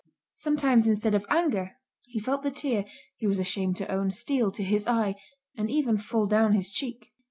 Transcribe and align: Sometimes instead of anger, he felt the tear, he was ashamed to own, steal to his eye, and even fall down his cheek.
Sometimes 0.33 0.87
instead 0.87 1.13
of 1.13 1.27
anger, 1.29 1.73
he 2.05 2.19
felt 2.19 2.41
the 2.41 2.49
tear, 2.49 2.85
he 3.17 3.27
was 3.27 3.37
ashamed 3.37 3.75
to 3.75 3.87
own, 3.91 4.09
steal 4.09 4.49
to 4.49 4.63
his 4.63 4.87
eye, 4.87 5.13
and 5.55 5.69
even 5.69 5.99
fall 5.99 6.25
down 6.25 6.53
his 6.53 6.71
cheek. 6.71 7.11